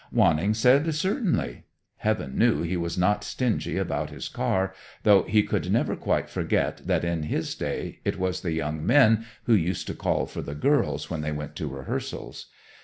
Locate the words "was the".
8.17-8.51